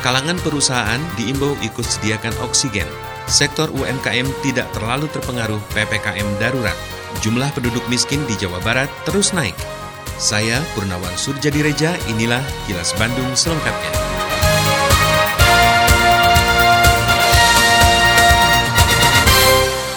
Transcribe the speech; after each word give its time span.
kalangan 0.00 0.38
perusahaan 0.42 1.00
diimbau 1.18 1.54
ikut 1.62 1.86
sediakan 1.86 2.34
oksigen. 2.44 2.86
Sektor 3.28 3.68
UMKM 3.72 4.26
tidak 4.40 4.66
terlalu 4.72 5.06
terpengaruh 5.12 5.60
PPKM 5.76 6.28
darurat. 6.40 6.76
Jumlah 7.20 7.52
penduduk 7.52 7.84
miskin 7.92 8.24
di 8.24 8.34
Jawa 8.40 8.60
Barat 8.64 8.88
terus 9.04 9.36
naik. 9.36 9.56
Saya 10.18 10.58
Purnawan 10.74 11.14
Surjadireja, 11.14 11.94
inilah 12.10 12.42
Kilas 12.66 12.90
Bandung 12.98 13.30
selengkapnya. 13.38 14.17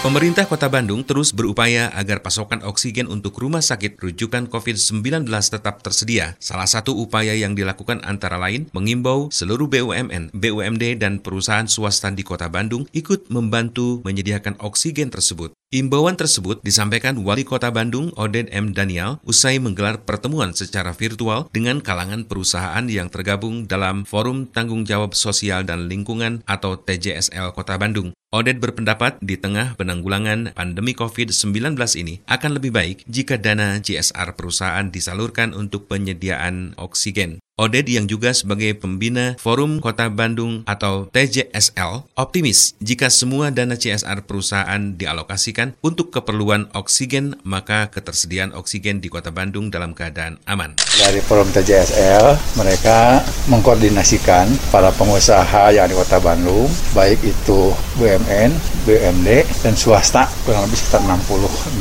Pemerintah 0.02 0.50
Kota 0.50 0.66
Bandung 0.66 1.06
terus 1.06 1.30
berupaya 1.30 1.94
agar 1.94 2.26
pasokan 2.26 2.66
oksigen 2.66 3.06
untuk 3.06 3.38
rumah 3.38 3.62
sakit 3.62 4.02
rujukan 4.02 4.50
COVID-19 4.50 5.30
tetap 5.30 5.86
tersedia. 5.86 6.34
Salah 6.42 6.66
satu 6.66 6.98
upaya 6.98 7.38
yang 7.38 7.54
dilakukan 7.54 8.02
antara 8.02 8.42
lain 8.42 8.66
mengimbau 8.74 9.30
seluruh 9.30 9.70
BUMN, 9.70 10.34
BUMD, 10.34 10.98
dan 10.98 11.22
perusahaan 11.22 11.70
swasta 11.70 12.10
di 12.10 12.26
Kota 12.26 12.50
Bandung 12.50 12.90
ikut 12.98 13.30
membantu 13.30 14.02
menyediakan 14.02 14.58
oksigen 14.66 15.14
tersebut. 15.14 15.54
Imbauan 15.70 16.18
tersebut 16.18 16.66
disampaikan 16.66 17.22
Wali 17.22 17.46
Kota 17.46 17.70
Bandung 17.70 18.10
Oded 18.18 18.50
M. 18.50 18.74
Daniel 18.74 19.22
usai 19.22 19.62
menggelar 19.62 20.02
pertemuan 20.02 20.58
secara 20.58 20.98
virtual 20.98 21.46
dengan 21.54 21.78
kalangan 21.78 22.26
perusahaan 22.26 22.90
yang 22.90 23.14
tergabung 23.14 23.70
dalam 23.70 24.10
Forum 24.10 24.50
Tanggung 24.50 24.82
Jawab 24.82 25.14
Sosial 25.14 25.62
dan 25.62 25.86
Lingkungan 25.86 26.42
atau 26.50 26.74
TJSL 26.74 27.54
Kota 27.54 27.78
Bandung. 27.78 28.18
Oded 28.32 28.64
berpendapat 28.64 29.20
di 29.20 29.36
tengah 29.36 29.76
penanggulangan 29.76 30.56
pandemi 30.56 30.96
COVID-19 30.96 31.76
ini 32.00 32.24
akan 32.32 32.56
lebih 32.56 32.72
baik 32.72 33.04
jika 33.04 33.36
dana 33.36 33.76
CSR 33.84 34.40
perusahaan 34.40 34.88
disalurkan 34.88 35.52
untuk 35.52 35.92
penyediaan 35.92 36.72
oksigen. 36.80 37.44
Oded 37.62 37.86
yang 37.94 38.10
juga 38.10 38.34
sebagai 38.34 38.74
pembina 38.74 39.38
Forum 39.38 39.78
Kota 39.86 40.10
Bandung 40.10 40.66
atau 40.66 41.06
TJSL 41.14 42.10
optimis 42.18 42.74
jika 42.82 43.14
semua 43.14 43.54
dana 43.54 43.78
CSR 43.78 44.26
perusahaan 44.26 44.98
dialokasikan 44.98 45.78
untuk 45.86 46.10
keperluan 46.10 46.74
oksigen 46.74 47.38
maka 47.46 47.94
ketersediaan 47.94 48.58
oksigen 48.58 48.98
di 48.98 49.14
Kota 49.14 49.30
Bandung 49.30 49.70
dalam 49.70 49.94
keadaan 49.94 50.42
aman. 50.50 50.74
Dari 50.98 51.22
Forum 51.22 51.54
TJSL 51.54 52.58
mereka 52.58 53.22
mengkoordinasikan 53.46 54.50
para 54.74 54.90
pengusaha 54.98 55.70
yang 55.70 55.86
di 55.86 55.94
Kota 55.94 56.18
Bandung 56.18 56.66
baik 56.98 57.22
itu 57.22 57.78
BUMN, 58.02 58.58
BUMD 58.90 59.30
dan 59.62 59.78
swasta 59.78 60.26
kurang 60.50 60.66
lebih 60.66 60.82
sekitar 60.82 61.06
66 61.06 61.78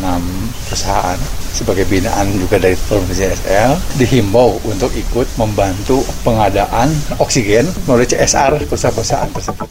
perusahaan 0.69 1.17
sebagai 1.56 1.89
binaan 1.89 2.31
juga 2.36 2.61
dari 2.61 2.77
Forum 2.77 3.08
CSL 3.11 3.98
dihimbau 3.98 4.61
untuk 4.69 4.92
ikut 4.95 5.27
membantu 5.36 5.69
pengadaan 6.22 6.88
oksigen 7.20 7.66
melalui 7.84 8.08
CSR 8.08 8.62
perusahaan-perusahaan 8.66 9.30
tersebut. 9.30 9.68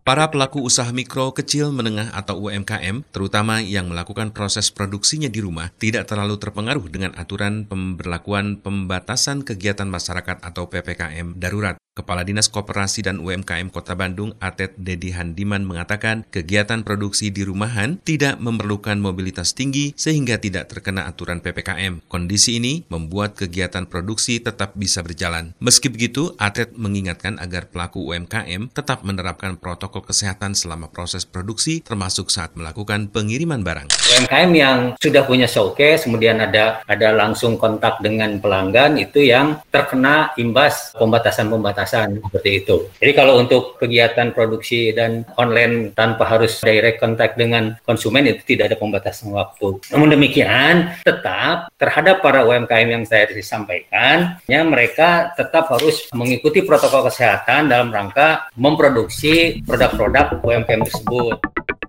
Para 0.00 0.26
pelaku 0.26 0.66
usaha 0.66 0.90
mikro, 0.90 1.30
kecil, 1.30 1.70
menengah 1.70 2.10
atau 2.10 2.42
UMKM, 2.42 3.06
terutama 3.14 3.62
yang 3.62 3.94
melakukan 3.94 4.34
proses 4.34 4.72
produksinya 4.74 5.30
di 5.30 5.38
rumah, 5.38 5.70
tidak 5.78 6.10
terlalu 6.10 6.34
terpengaruh 6.34 6.82
dengan 6.90 7.14
aturan 7.14 7.62
pemberlakuan 7.62 8.58
pembatasan 8.58 9.46
kegiatan 9.46 9.86
masyarakat 9.86 10.42
atau 10.42 10.66
PPKM 10.66 11.38
darurat. 11.38 11.78
Kepala 12.00 12.24
Dinas 12.24 12.48
Koperasi 12.48 13.04
dan 13.04 13.20
UMKM 13.20 13.68
Kota 13.68 13.92
Bandung, 13.92 14.32
Atet 14.40 14.72
Dedi 14.80 15.12
Handiman 15.12 15.68
mengatakan 15.68 16.24
kegiatan 16.32 16.80
produksi 16.80 17.28
di 17.28 17.44
rumahan 17.44 18.00
tidak 18.00 18.40
memerlukan 18.40 18.96
mobilitas 18.96 19.52
tinggi 19.52 19.92
sehingga 20.00 20.40
tidak 20.40 20.72
terkena 20.72 21.04
aturan 21.04 21.44
PPKM. 21.44 22.00
Kondisi 22.08 22.56
ini 22.56 22.88
membuat 22.88 23.36
kegiatan 23.36 23.84
produksi 23.84 24.40
tetap 24.40 24.72
bisa 24.80 25.04
berjalan. 25.04 25.52
Meski 25.60 25.92
begitu, 25.92 26.32
Atet 26.40 26.72
mengingatkan 26.72 27.36
agar 27.36 27.68
pelaku 27.68 28.08
UMKM 28.16 28.72
tetap 28.72 29.04
menerapkan 29.04 29.60
protokol 29.60 30.00
kesehatan 30.00 30.56
selama 30.56 30.88
proses 30.88 31.28
produksi 31.28 31.84
termasuk 31.84 32.32
saat 32.32 32.56
melakukan 32.56 33.12
pengiriman 33.12 33.60
barang. 33.60 33.92
UMKM 33.92 34.50
yang 34.56 34.78
sudah 34.96 35.28
punya 35.28 35.44
showcase, 35.44 36.08
kemudian 36.08 36.40
ada 36.40 36.80
ada 36.88 37.12
langsung 37.12 37.60
kontak 37.60 38.00
dengan 38.00 38.40
pelanggan 38.40 38.96
itu 38.96 39.20
yang 39.20 39.60
terkena 39.68 40.32
imbas 40.40 40.96
pembatasan-pembatasan 40.96 41.89
kemasan 41.90 42.22
seperti 42.22 42.50
itu. 42.62 42.76
Jadi 43.02 43.12
kalau 43.18 43.42
untuk 43.42 43.74
kegiatan 43.82 44.30
produksi 44.30 44.94
dan 44.94 45.26
online 45.34 45.90
tanpa 45.98 46.22
harus 46.22 46.62
direct 46.62 47.02
contact 47.02 47.34
dengan 47.34 47.74
konsumen 47.82 48.30
itu 48.30 48.54
tidak 48.54 48.70
ada 48.70 48.76
pembatasan 48.78 49.34
waktu. 49.34 49.82
Namun 49.90 50.14
demikian, 50.14 50.94
tetap 51.02 51.74
terhadap 51.74 52.22
para 52.22 52.46
UMKM 52.46 52.88
yang 52.88 53.02
saya 53.02 53.26
sampaikan, 53.42 54.38
ya 54.46 54.62
mereka 54.62 55.34
tetap 55.34 55.66
harus 55.74 56.06
mengikuti 56.14 56.62
protokol 56.62 57.10
kesehatan 57.10 57.66
dalam 57.66 57.90
rangka 57.90 58.46
memproduksi 58.54 59.58
produk-produk 59.66 60.38
UMKM 60.46 60.86
tersebut. 60.86 61.36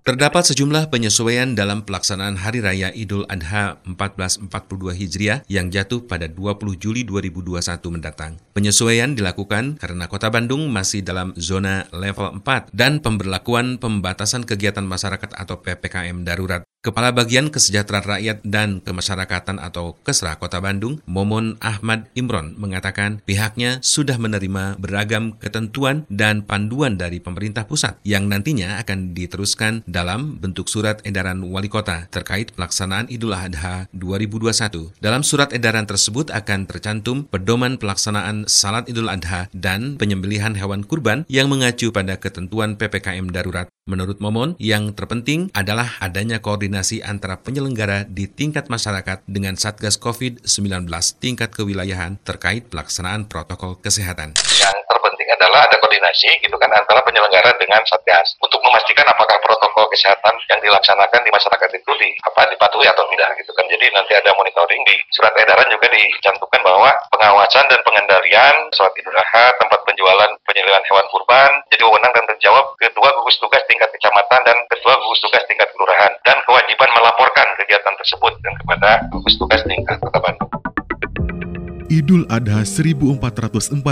Terdapat 0.01 0.49
sejumlah 0.49 0.89
penyesuaian 0.89 1.53
dalam 1.53 1.85
pelaksanaan 1.85 2.41
Hari 2.41 2.65
Raya 2.65 2.89
Idul 2.89 3.21
Adha 3.29 3.77
1442 3.85 4.49
Hijriah 4.97 5.45
yang 5.45 5.69
jatuh 5.69 6.09
pada 6.09 6.25
20 6.25 6.57
Juli 6.81 7.05
2021 7.05 7.61
mendatang. 7.93 8.41
Penyesuaian 8.57 9.13
dilakukan 9.13 9.77
karena 9.77 10.09
Kota 10.09 10.33
Bandung 10.33 10.73
masih 10.73 11.05
dalam 11.05 11.37
zona 11.37 11.85
level 11.93 12.41
4 12.41 12.73
dan 12.73 12.97
pemberlakuan 12.97 13.77
pembatasan 13.77 14.41
kegiatan 14.41 14.81
masyarakat 14.81 15.37
atau 15.37 15.61
PPKM 15.61 16.25
darurat. 16.25 16.65
Kepala 16.81 17.13
Bagian 17.13 17.53
Kesejahteraan 17.53 18.09
Rakyat 18.09 18.37
dan 18.41 18.81
Kemasyarakatan 18.81 19.61
atau 19.61 20.01
Kesra 20.01 20.41
Kota 20.41 20.57
Bandung, 20.57 20.97
Momon 21.05 21.61
Ahmad 21.61 22.09
Imron, 22.17 22.57
mengatakan 22.57 23.21
pihaknya 23.21 23.77
sudah 23.85 24.17
menerima 24.17 24.81
beragam 24.81 25.37
ketentuan 25.37 26.09
dan 26.09 26.41
panduan 26.41 26.97
dari 26.97 27.21
pemerintah 27.21 27.69
pusat 27.69 28.01
yang 28.01 28.25
nantinya 28.25 28.81
akan 28.81 29.13
diteruskan 29.13 29.85
dalam 29.91 30.39
bentuk 30.39 30.71
surat 30.71 31.03
edaran 31.03 31.43
wali 31.43 31.67
kota 31.67 32.07
terkait 32.07 32.55
pelaksanaan 32.55 33.11
Idul 33.11 33.35
Adha 33.35 33.91
2021. 33.91 34.95
Dalam 35.03 35.21
surat 35.21 35.51
edaran 35.51 35.83
tersebut 35.83 36.31
akan 36.31 36.63
tercantum 36.65 37.27
pedoman 37.27 37.75
pelaksanaan 37.75 38.47
salat 38.47 38.87
Idul 38.87 39.11
Adha 39.11 39.51
dan 39.51 39.99
penyembelihan 39.99 40.55
hewan 40.55 40.87
kurban 40.87 41.27
yang 41.27 41.51
mengacu 41.51 41.91
pada 41.91 42.15
ketentuan 42.15 42.79
PPKM 42.79 43.27
darurat. 43.35 43.67
Menurut 43.89 44.23
Momon, 44.23 44.55
yang 44.61 44.95
terpenting 44.95 45.51
adalah 45.51 45.99
adanya 45.99 46.39
koordinasi 46.39 47.03
antara 47.03 47.35
penyelenggara 47.43 48.07
di 48.07 48.31
tingkat 48.31 48.71
masyarakat 48.71 49.27
dengan 49.27 49.59
Satgas 49.59 49.99
COVID-19 49.99 50.87
tingkat 51.19 51.51
kewilayahan 51.51 52.15
terkait 52.23 52.71
pelaksanaan 52.71 53.27
protokol 53.27 53.75
kesehatan. 53.81 54.37
Yang 54.55 54.77
adalah 55.33 55.67
ada 55.67 55.79
koordinasi 55.79 56.43
gitu 56.43 56.55
kan 56.59 56.69
antara 56.75 56.99
penyelenggara 57.01 57.55
dengan 57.57 57.81
Satgas 57.87 58.35
untuk 58.43 58.59
memastikan 58.63 59.07
apakah 59.07 59.37
protokol 59.43 59.87
kesehatan 59.91 60.35
yang 60.51 60.59
dilaksanakan 60.59 61.21
di 61.23 61.31
masyarakat 61.31 61.69
itu 61.71 61.91
di 61.99 62.09
apa 62.27 62.47
dipatuhi 62.51 62.87
atau 62.87 63.03
tidak 63.11 63.29
gitu 63.39 63.51
kan. 63.55 63.65
Jadi 63.71 63.85
nanti 63.95 64.13
ada 64.15 64.31
monitoring 64.35 64.83
di 64.87 64.95
surat 65.15 65.33
edaran 65.39 65.67
juga 65.71 65.87
dicantumkan 65.91 66.61
bahwa 66.61 66.91
pengawasan 67.15 67.65
dan 67.71 67.79
pengendalian 67.87 68.55
sholat 68.75 68.93
Idul 68.99 69.15
Adha, 69.15 69.55
tempat 69.57 69.79
penjualan 69.87 70.31
penyembelihan 70.45 70.83
hewan 70.91 71.07
kurban 71.09 71.51
jadi 71.71 71.87
wewenang 71.87 72.11
dan 72.11 72.25
terjawab 72.35 72.75
kedua 72.75 73.09
gugus 73.21 73.39
tugas 73.39 73.63
tingkat 73.71 73.87
kecamatan 73.95 74.41
dan 74.43 74.57
kedua 74.67 74.93
gugus 74.99 75.23
tugas 75.23 75.43
tingkat 75.47 75.71
kelurahan 75.71 76.11
dan 76.27 76.37
kewajiban 76.43 76.89
melaporkan 76.91 77.47
kegiatan 77.55 77.95
tersebut 77.95 78.33
dan 78.43 78.53
kepada 78.59 78.89
gugus 79.15 79.35
tugas 79.39 79.61
tingkat 79.63 79.97
Kota 80.03 80.19
Bandung. 80.19 80.50
Idul 81.91 82.23
Adha 82.31 82.63
1442 82.63 83.83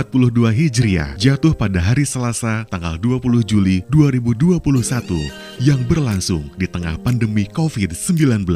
Hijriah 0.56 1.20
jatuh 1.20 1.52
pada 1.52 1.84
hari 1.84 2.08
Selasa 2.08 2.64
tanggal 2.72 2.96
20 2.96 3.44
Juli 3.44 3.84
2021 3.92 4.56
yang 5.60 5.84
berlangsung 5.84 6.48
di 6.56 6.64
tengah 6.64 6.96
pandemi 7.04 7.44
COVID-19. 7.44 8.48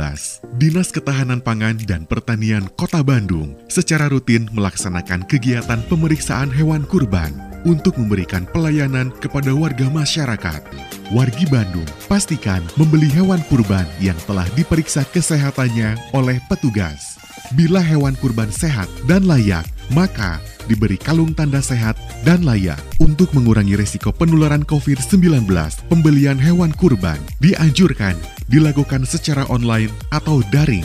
Dinas 0.57 0.89
Ketahanan 0.89 1.45
Pangan 1.45 1.77
dan 1.85 2.09
Pertanian 2.09 2.73
Kota 2.73 3.05
Bandung 3.05 3.53
secara 3.69 4.09
rutin 4.09 4.49
melaksanakan 4.49 5.29
kegiatan 5.29 5.85
pemeriksaan 5.93 6.49
hewan 6.49 6.89
kurban 6.89 7.37
untuk 7.69 8.01
memberikan 8.01 8.49
pelayanan 8.49 9.13
kepada 9.21 9.53
warga 9.53 9.93
masyarakat. 9.93 10.65
Wargi 11.13 11.45
Bandung, 11.53 11.85
pastikan 12.09 12.65
membeli 12.81 13.13
hewan 13.13 13.45
kurban 13.53 13.85
yang 14.01 14.17
telah 14.25 14.49
diperiksa 14.57 15.05
kesehatannya 15.13 16.17
oleh 16.17 16.41
petugas. 16.49 17.14
Bila 17.55 17.79
hewan 17.79 18.19
kurban 18.19 18.51
sehat 18.51 18.91
dan 19.07 19.31
layak, 19.31 19.63
maka 19.95 20.43
diberi 20.67 20.99
kalung 20.99 21.31
tanda 21.39 21.63
sehat 21.63 21.95
dan 22.27 22.43
layak. 22.43 22.83
Untuk 22.99 23.31
mengurangi 23.31 23.79
resiko 23.79 24.11
penularan 24.11 24.67
COVID-19, 24.67 25.47
pembelian 25.87 26.35
hewan 26.35 26.75
kurban 26.75 27.23
dianjurkan 27.39 28.19
dilakukan 28.51 29.07
secara 29.07 29.47
online 29.47 29.95
atau 30.11 30.43
daring. 30.51 30.83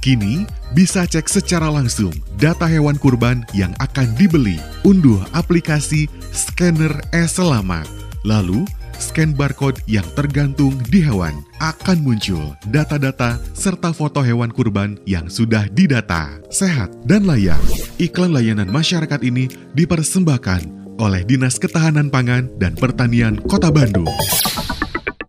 Kini, 0.00 0.48
bisa 0.72 1.04
cek 1.04 1.28
secara 1.28 1.68
langsung 1.68 2.16
data 2.40 2.64
hewan 2.64 2.96
kurban 2.96 3.44
yang 3.52 3.76
akan 3.84 4.08
dibeli. 4.16 4.56
Unduh 4.88 5.20
aplikasi 5.36 6.08
Scanner 6.32 6.96
e-Selamat. 7.12 7.84
Lalu, 8.24 8.64
scan 9.00 9.32
barcode 9.32 9.80
yang 9.88 10.06
tergantung 10.14 10.76
di 10.92 11.00
hewan. 11.00 11.40
Akan 11.58 12.04
muncul 12.04 12.54
data-data 12.68 13.40
serta 13.56 13.90
foto 13.96 14.20
hewan 14.20 14.52
kurban 14.52 15.00
yang 15.08 15.26
sudah 15.26 15.66
didata. 15.72 16.38
Sehat 16.52 16.92
dan 17.08 17.24
layak. 17.24 17.58
Iklan 17.96 18.36
layanan 18.36 18.68
masyarakat 18.68 19.20
ini 19.24 19.48
dipersembahkan 19.74 20.80
oleh 21.00 21.24
Dinas 21.24 21.56
Ketahanan 21.56 22.12
Pangan 22.12 22.52
dan 22.60 22.76
Pertanian 22.76 23.40
Kota 23.40 23.72
Bandung. 23.72 24.12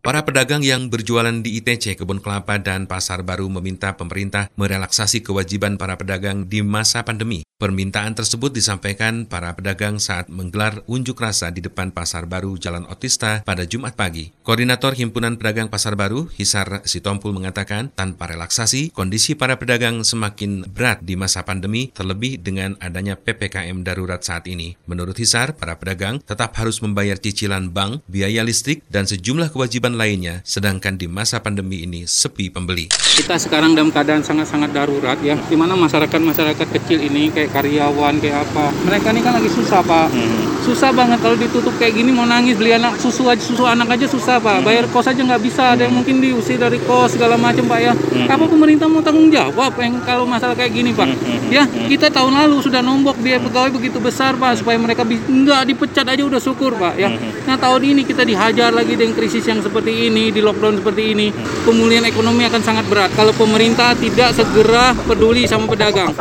Para 0.02 0.26
pedagang 0.26 0.66
yang 0.66 0.90
berjualan 0.90 1.46
di 1.46 1.62
ITC, 1.62 1.94
Kebun 1.94 2.26
Kelapa, 2.26 2.58
dan 2.58 2.90
Pasar 2.90 3.22
Baru 3.22 3.54
meminta 3.54 3.94
pemerintah 3.94 4.50
merelaksasi 4.58 5.22
kewajiban 5.22 5.78
para 5.78 5.94
pedagang 5.94 6.50
di 6.50 6.66
masa 6.66 7.06
pandemi. 7.06 7.46
Permintaan 7.62 8.18
tersebut 8.18 8.50
disampaikan 8.50 9.30
para 9.30 9.54
pedagang 9.54 10.02
saat 10.02 10.34
menggelar 10.34 10.82
unjuk 10.90 11.14
rasa 11.22 11.54
di 11.54 11.62
depan 11.62 11.94
Pasar 11.94 12.26
Baru 12.26 12.58
Jalan 12.58 12.90
Otista 12.90 13.46
pada 13.46 13.70
Jumat 13.70 13.94
pagi. 13.94 14.34
Koordinator 14.42 14.98
Himpunan 14.98 15.38
Pedagang 15.38 15.70
Pasar 15.70 15.94
Baru, 15.94 16.26
Hisar 16.34 16.82
Sitompul 16.90 17.38
mengatakan, 17.38 17.94
tanpa 17.94 18.34
relaksasi, 18.34 18.90
kondisi 18.90 19.38
para 19.38 19.62
pedagang 19.62 20.02
semakin 20.02 20.66
berat 20.74 21.06
di 21.06 21.14
masa 21.14 21.46
pandemi, 21.46 21.94
terlebih 21.94 22.42
dengan 22.42 22.82
adanya 22.82 23.14
PPKM 23.14 23.86
darurat 23.86 24.26
saat 24.26 24.50
ini. 24.50 24.74
Menurut 24.90 25.22
Hisar, 25.22 25.54
para 25.54 25.78
pedagang 25.78 26.18
tetap 26.18 26.58
harus 26.58 26.82
membayar 26.82 27.22
cicilan 27.22 27.70
bank, 27.70 28.02
biaya 28.10 28.42
listrik, 28.42 28.82
dan 28.90 29.06
sejumlah 29.06 29.54
kewajiban 29.54 30.02
lainnya, 30.02 30.42
sedangkan 30.50 30.98
di 30.98 31.06
masa 31.06 31.46
pandemi 31.46 31.86
ini 31.86 32.10
sepi 32.10 32.50
pembeli. 32.50 32.90
Kita 32.90 33.38
sekarang 33.38 33.78
dalam 33.78 33.94
keadaan 33.94 34.26
sangat-sangat 34.26 34.74
darurat 34.74 35.22
ya, 35.22 35.38
di 35.38 35.54
mana 35.54 35.78
masyarakat-masyarakat 35.78 36.68
kecil 36.82 36.98
ini 36.98 37.30
kayak 37.30 37.51
karyawan 37.52 38.18
kayak 38.18 38.48
apa. 38.48 38.72
Mereka 38.88 39.08
ini 39.14 39.22
kan 39.22 39.34
lagi 39.38 39.50
susah 39.52 39.84
pak. 39.84 40.08
Hmm. 40.12 40.50
susah 40.62 40.94
banget 40.94 41.18
kalau 41.26 41.34
ditutup 41.34 41.74
kayak 41.82 41.98
gini 41.98 42.14
mau 42.14 42.22
nangis 42.22 42.54
beli 42.54 42.70
anak 42.70 42.94
susu 43.02 43.26
aja 43.26 43.42
susu 43.42 43.66
anak 43.66 43.98
aja 43.98 44.06
susah 44.08 44.38
pak. 44.38 44.62
Hmm. 44.62 44.66
bayar 44.66 44.86
kos 44.88 45.10
aja 45.10 45.18
nggak 45.18 45.42
bisa 45.42 45.74
ada 45.74 45.90
yang 45.90 45.94
mungkin 45.98 46.22
diusir 46.22 46.62
dari 46.62 46.78
kos 46.86 47.18
segala 47.18 47.36
macam 47.36 47.66
pak 47.66 47.80
ya. 47.82 47.94
Hmm. 47.98 48.30
apa 48.30 48.46
pemerintah 48.46 48.88
mau 48.88 49.02
tanggung 49.04 49.34
jawab 49.34 49.74
yang 49.82 50.00
kalau 50.06 50.24
masalah 50.24 50.56
kayak 50.56 50.72
gini 50.72 50.94
pak? 50.94 51.10
Hmm. 51.10 51.50
ya 51.50 51.66
kita 51.66 52.14
tahun 52.14 52.34
lalu 52.46 52.62
sudah 52.62 52.80
nombok 52.86 53.18
biaya 53.20 53.42
pegawai 53.42 53.74
begitu 53.74 53.98
besar 53.98 54.38
pak 54.38 54.62
supaya 54.62 54.78
mereka 54.78 55.04
nggak 55.06 55.62
dipecat 55.66 56.06
aja 56.08 56.24
udah 56.24 56.40
syukur 56.40 56.78
pak 56.78 56.96
ya. 56.96 57.10
Nah 57.50 57.58
tahun 57.58 57.82
ini 57.98 58.02
kita 58.06 58.24
dihajar 58.24 58.70
lagi 58.72 58.94
dengan 58.96 59.18
krisis 59.18 59.44
yang 59.44 59.60
seperti 59.60 60.08
ini 60.14 60.30
di 60.30 60.40
lockdown 60.40 60.80
seperti 60.80 61.04
ini 61.18 61.28
pemulihan 61.66 62.06
ekonomi 62.06 62.46
akan 62.46 62.62
sangat 62.62 62.86
berat. 62.86 63.10
Kalau 63.18 63.34
pemerintah 63.34 63.98
tidak 63.98 64.38
segera 64.38 64.94
peduli 64.94 65.50
sama 65.50 65.66
pedagang 65.66 66.14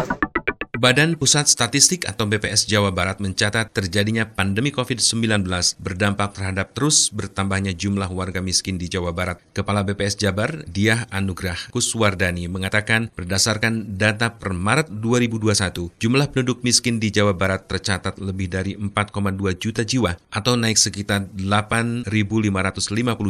Badan 0.81 1.21
Pusat 1.21 1.53
Statistik 1.53 2.09
atau 2.09 2.25
BPS 2.25 2.65
Jawa 2.65 2.89
Barat 2.89 3.21
mencatat 3.21 3.69
terjadinya 3.69 4.25
pandemi 4.25 4.73
COVID-19 4.73 5.45
berdampak 5.77 6.33
terhadap 6.33 6.73
terus 6.73 7.13
bertambahnya 7.13 7.77
jumlah 7.77 8.09
warga 8.09 8.41
miskin 8.41 8.81
di 8.81 8.89
Jawa 8.89 9.13
Barat. 9.13 9.45
Kepala 9.53 9.85
BPS 9.85 10.17
Jabar, 10.17 10.65
Diah 10.65 11.05
Anugrah 11.13 11.69
Kuswardani 11.69 12.49
mengatakan 12.49 13.13
berdasarkan 13.13 14.01
data 14.01 14.41
per 14.41 14.57
Maret 14.57 14.89
2021, 14.89 15.93
jumlah 16.01 16.33
penduduk 16.33 16.65
miskin 16.65 16.97
di 16.97 17.13
Jawa 17.13 17.37
Barat 17.37 17.69
tercatat 17.69 18.17
lebih 18.17 18.49
dari 18.49 18.73
4,2 18.73 19.37
juta 19.61 19.85
jiwa 19.85 20.17
atau 20.33 20.57
naik 20.57 20.81
sekitar 20.81 21.29
8.550 21.37 22.09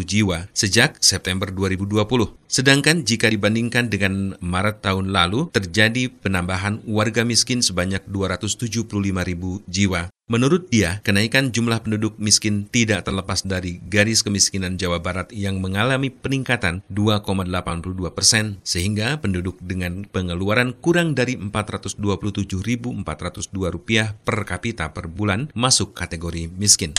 jiwa 0.07 0.47
sejak 0.55 1.03
September 1.03 1.51
2020. 1.51 2.31
Sedangkan 2.47 3.03
jika 3.03 3.27
dibandingkan 3.27 3.91
dengan 3.91 4.39
Maret 4.39 4.87
tahun 4.87 5.11
lalu, 5.11 5.51
terjadi 5.51 6.15
penambahan 6.15 6.83
warga 6.87 7.27
miskin 7.27 7.40
miskin 7.41 7.65
sebanyak 7.65 8.05
275 8.05 8.85
ribu 9.25 9.65
jiwa. 9.65 10.13
Menurut 10.29 10.69
dia, 10.69 11.01
kenaikan 11.01 11.57
jumlah 11.57 11.81
penduduk 11.81 12.21
miskin 12.21 12.69
tidak 12.69 13.09
terlepas 13.09 13.49
dari 13.49 13.81
garis 13.89 14.21
kemiskinan 14.21 14.77
Jawa 14.77 15.01
Barat 15.01 15.33
yang 15.33 15.57
mengalami 15.59 16.13
peningkatan 16.13 16.85
2,82 16.93 18.13
persen, 18.13 18.61
sehingga 18.61 19.17
penduduk 19.19 19.57
dengan 19.65 20.05
pengeluaran 20.05 20.77
kurang 20.77 21.17
dari 21.17 21.35
Rp427.402 21.35 24.21
per 24.21 24.39
kapita 24.45 24.93
per 24.93 25.09
bulan 25.09 25.49
masuk 25.57 25.97
kategori 25.97 26.53
miskin. 26.53 26.93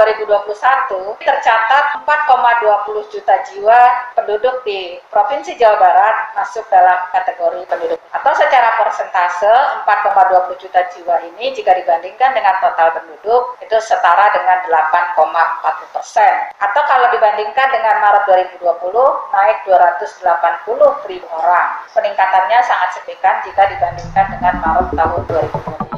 2021 0.00 1.20
tercatat 1.20 1.84
4,20 2.08 3.12
juta 3.12 3.34
jiwa 3.52 3.80
penduduk 4.16 4.64
di 4.64 4.96
Provinsi 5.12 5.60
Jawa 5.60 5.76
Barat 5.76 6.32
masuk 6.32 6.64
dalam 6.72 6.96
kategori 7.12 7.68
penduduk. 7.68 8.00
Atau 8.16 8.32
secara 8.32 8.80
persentase 8.80 9.52
4,20 9.84 10.56
juta 10.56 10.80
jiwa 10.96 11.20
ini 11.28 11.52
jika 11.52 11.76
dibandingkan 11.76 12.32
dengan 12.32 12.56
total 12.64 12.96
penduduk 12.96 13.60
itu 13.60 13.76
setara 13.84 14.32
dengan 14.32 14.64
8,40 14.72 15.92
persen. 15.92 16.34
Atau 16.56 16.80
kalau 16.88 17.12
dibandingkan 17.12 17.68
dengan 17.68 18.00
Maret 18.00 18.24
2020 18.56 19.36
naik 19.36 19.58
280 19.68 21.10
ribu 21.12 21.28
orang. 21.36 21.84
Peningkatannya 21.92 22.58
sangat 22.64 22.88
signifikan 22.96 23.44
jika 23.44 23.68
dibandingkan 23.68 24.26
dengan 24.32 24.54
Maret 24.64 24.88
tahun 24.96 25.22
2020. 25.28 25.90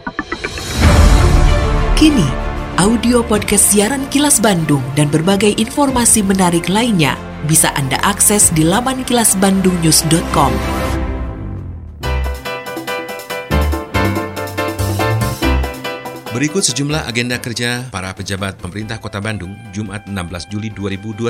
Kini, 1.95 2.42
audio 2.81 3.21
podcast 3.21 3.75
siaran 3.75 4.09
Kilas 4.09 4.41
Bandung 4.41 4.81
dan 4.97 5.13
berbagai 5.13 5.53
informasi 5.61 6.25
menarik 6.25 6.73
lainnya 6.73 7.19
bisa 7.45 7.69
Anda 7.77 7.99
akses 8.01 8.49
di 8.55 8.65
laman 8.65 9.05
kilasbandungnews.com. 9.05 10.82
Berikut 16.33 16.65
sejumlah 16.65 17.05
agenda 17.05 17.37
kerja 17.37 17.85
para 17.93 18.09
pejabat 18.17 18.57
pemerintah 18.57 18.97
Kota 18.97 19.21
Bandung 19.21 19.53
Jumat 19.69 20.09
16 20.09 20.49
Juli 20.49 20.73
2021. 20.73 21.29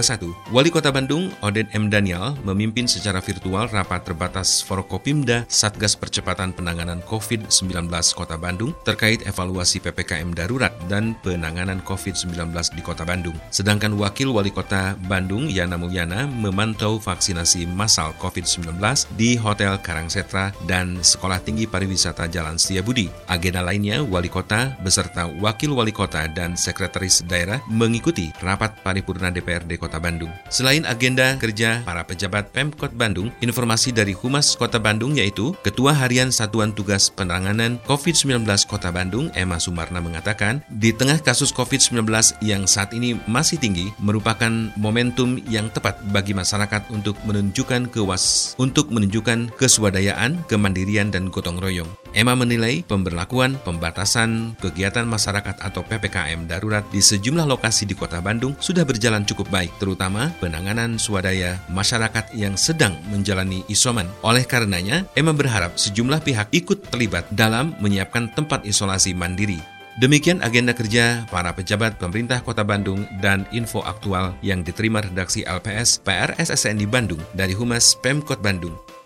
Wali 0.55 0.71
Kota 0.71 0.95
Bandung, 0.95 1.27
Oden 1.43 1.67
M. 1.75 1.91
Daniel, 1.91 2.39
memimpin 2.47 2.87
secara 2.87 3.19
virtual 3.19 3.67
rapat 3.67 4.07
terbatas 4.07 4.63
Forkopimda 4.63 5.43
Satgas 5.51 5.99
Percepatan 5.99 6.55
Penanganan 6.55 7.03
COVID-19 7.03 7.91
Kota 8.15 8.39
Bandung 8.39 8.79
terkait 8.87 9.27
evaluasi 9.27 9.83
PPKM 9.83 10.39
darurat 10.39 10.71
dan 10.87 11.19
penanganan 11.27 11.83
COVID-19 11.83 12.55
di 12.71 12.83
Kota 12.87 13.03
Bandung. 13.03 13.35
Sedangkan 13.51 13.99
Wakil 13.99 14.31
Wali 14.31 14.55
Kota 14.55 14.95
Bandung, 15.11 15.51
Yana 15.51 15.83
Mulyana, 15.83 16.31
memantau 16.31 17.03
vaksinasi 17.03 17.67
massal 17.67 18.15
COVID-19 18.23 18.79
di 19.19 19.35
Hotel 19.35 19.75
Karangsetra 19.83 20.55
dan 20.71 21.03
Sekolah 21.03 21.43
Tinggi 21.43 21.67
Pariwisata 21.67 22.31
Jalan 22.31 22.55
Setiabudi. 22.55 23.11
Agenda 23.27 23.67
lainnya, 23.67 23.99
Wali 24.07 24.31
Kota 24.31 24.79
beserta 24.93 25.25
Wakil 25.41 25.73
Wali 25.73 25.89
Kota 25.89 26.29
dan 26.29 26.53
Sekretaris 26.53 27.25
Daerah 27.25 27.65
mengikuti 27.65 28.29
rapat 28.45 28.77
paripurna 28.85 29.33
DPRD 29.33 29.81
Kota 29.81 29.97
Bandung. 29.97 30.29
Selain 30.53 30.85
agenda 30.85 31.33
kerja 31.41 31.81
para 31.81 32.05
pejabat 32.05 32.53
Pemkot 32.53 32.93
Bandung, 32.93 33.33
informasi 33.41 33.89
dari 33.89 34.13
Humas 34.13 34.53
Kota 34.53 34.77
Bandung 34.77 35.17
yaitu 35.17 35.57
Ketua 35.65 35.97
Harian 35.97 36.29
Satuan 36.29 36.77
Tugas 36.77 37.09
Penanganan 37.09 37.81
COVID-19 37.89 38.45
Kota 38.69 38.93
Bandung, 38.93 39.33
Emma 39.33 39.57
Sumarna 39.57 40.05
mengatakan, 40.05 40.61
di 40.69 40.93
tengah 40.93 41.17
kasus 41.25 41.57
COVID-19 41.57 42.05
yang 42.45 42.69
saat 42.69 42.93
ini 42.93 43.17
masih 43.25 43.57
tinggi, 43.57 43.89
merupakan 43.97 44.53
momentum 44.77 45.41
yang 45.49 45.73
tepat 45.73 46.05
bagi 46.13 46.37
masyarakat 46.37 46.93
untuk 46.93 47.17
menunjukkan 47.25 47.89
kewas, 47.89 48.53
untuk 48.61 48.93
menunjukkan 48.93 49.57
keswadayaan, 49.57 50.45
kemandirian, 50.53 51.09
dan 51.09 51.33
gotong 51.33 51.57
royong. 51.57 52.02
Emma 52.13 52.37
menilai 52.37 52.85
pemberlakuan 52.85 53.57
pembatasan 53.65 54.53
kegiatan 54.61 55.09
masyarakat 55.09 55.65
atau 55.65 55.81
PPKM 55.81 56.45
darurat 56.45 56.85
di 56.93 57.01
sejumlah 57.01 57.49
lokasi 57.49 57.89
di 57.89 57.97
Kota 57.97 58.21
Bandung 58.21 58.53
sudah 58.61 58.85
berjalan 58.85 59.25
cukup 59.25 59.49
baik, 59.49 59.73
terutama 59.81 60.29
penanganan 60.37 61.01
swadaya 61.01 61.57
masyarakat 61.73 62.37
yang 62.37 62.53
sedang 62.61 62.93
menjalani 63.09 63.65
isoman. 63.73 64.05
Oleh 64.21 64.45
karenanya, 64.45 65.09
Emma 65.17 65.33
berharap 65.33 65.81
sejumlah 65.81 66.21
pihak 66.21 66.53
ikut 66.53 66.93
terlibat 66.93 67.33
dalam 67.33 67.73
menyiapkan 67.81 68.29
tempat 68.37 68.69
isolasi 68.69 69.17
mandiri. 69.17 69.57
Demikian 69.97 70.41
agenda 70.41 70.73
kerja 70.73 71.29
para 71.29 71.53
pejabat 71.53 72.01
pemerintah 72.01 72.41
Kota 72.41 72.65
Bandung 72.65 73.05
dan 73.21 73.45
info 73.53 73.85
aktual 73.85 74.33
yang 74.41 74.65
diterima 74.65 75.05
redaksi 75.05 75.45
LPS 75.45 76.01
PRSSN 76.01 76.81
di 76.81 76.89
Bandung 76.89 77.21
dari 77.37 77.53
Humas 77.53 77.93
Pemkot 78.01 78.41
Bandung. 78.41 78.92